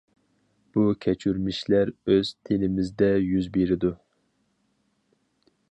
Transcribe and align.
بۇ 0.77 0.85
كەچۈرمىشلەر 1.05 1.91
ئۆز 2.13 2.31
تېنىمىزدە 2.49 3.13
يۈز 3.27 3.53
بېرىدۇ. 3.59 3.95